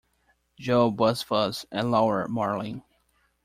Joe 0.57 0.89
Buzzfuzz 0.91 1.65
and 1.71 1.91
Laura 1.91 2.27
Marling. 2.27 2.81